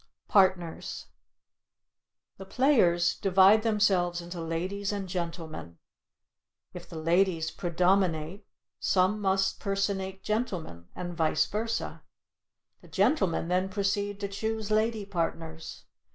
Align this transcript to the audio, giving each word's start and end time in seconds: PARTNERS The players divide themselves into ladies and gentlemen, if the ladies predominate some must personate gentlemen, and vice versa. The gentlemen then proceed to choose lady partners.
PARTNERS 0.29 1.05
The 2.37 2.45
players 2.47 3.15
divide 3.17 3.61
themselves 3.61 4.19
into 4.19 4.41
ladies 4.41 4.91
and 4.91 5.07
gentlemen, 5.07 5.77
if 6.73 6.89
the 6.89 6.97
ladies 6.97 7.51
predominate 7.51 8.43
some 8.79 9.21
must 9.21 9.59
personate 9.59 10.23
gentlemen, 10.23 10.87
and 10.95 11.13
vice 11.15 11.45
versa. 11.45 12.01
The 12.81 12.87
gentlemen 12.87 13.47
then 13.47 13.69
proceed 13.69 14.19
to 14.21 14.27
choose 14.27 14.71
lady 14.71 15.05
partners. 15.05 15.83